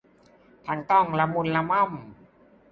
[0.67, 1.91] ทั้งต้องละมุนละม่อม